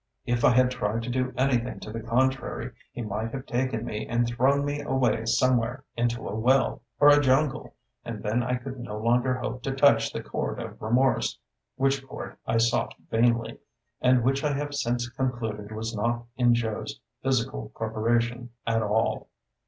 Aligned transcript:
If 0.25 0.43
I 0.43 0.49
had 0.55 0.71
tried 0.71 1.03
to 1.03 1.11
do 1.11 1.31
anything 1.37 1.79
to 1.81 1.91
the 1.91 1.99
contrary, 1.99 2.73
he 2.91 3.03
might 3.03 3.31
have 3.35 3.45
taken 3.45 3.85
me 3.85 4.07
and 4.07 4.25
thrown 4.27 4.65
me 4.65 4.81
away 4.81 5.25
somewhere 5.27 5.83
into 5.95 6.27
a 6.27 6.33
well, 6.35 6.81
or 6.99 7.09
a 7.09 7.21
jungle, 7.21 7.75
and 8.03 8.23
then 8.23 8.41
I 8.41 8.55
could 8.55 8.79
no 8.79 8.97
longer 8.97 9.35
hope 9.35 9.61
to 9.61 9.71
touch 9.75 10.11
the 10.11 10.23
chord 10.23 10.59
of 10.59 10.81
remorse, 10.81 11.37
which 11.75 12.03
chord 12.07 12.37
I 12.47 12.57
sought 12.57 12.95
vainly, 13.11 13.59
and 14.01 14.23
which 14.23 14.43
I 14.43 14.53
have 14.53 14.73
since 14.73 15.07
concluded 15.07 15.71
was 15.71 15.95
not 15.95 16.25
in 16.35 16.55
Joe's 16.55 16.99
physical 17.21 17.69
corporation 17.75 18.49
at 18.65 18.81
all. 18.81 19.27